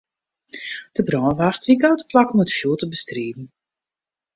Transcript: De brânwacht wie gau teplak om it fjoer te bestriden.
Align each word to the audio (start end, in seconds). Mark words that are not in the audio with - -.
De 0.95 1.01
brânwacht 1.07 1.63
wie 1.67 1.79
gau 1.81 1.95
teplak 1.97 2.29
om 2.31 2.43
it 2.43 2.55
fjoer 2.57 2.77
te 2.79 2.85
bestriden. 2.93 3.45